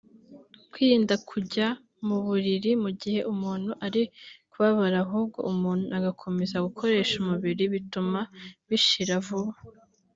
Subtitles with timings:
[0.71, 1.67] Kwirinda kujya
[2.05, 4.01] mu buriri mu gihe umuntu ari
[4.51, 8.19] kubabara ahubwo umuntu agakomeza gukoresha umubiri bituma
[8.67, 9.55] bishira vuba